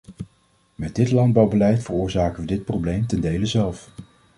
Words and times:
Met 0.75 0.95
dit 0.95 1.11
landbouwbeleid 1.11 1.83
veroorzaken 1.83 2.41
we 2.41 2.47
dit 2.47 2.65
probleem 2.65 3.07
ten 3.07 3.21
dele 3.21 3.45
zelf. 3.45 3.89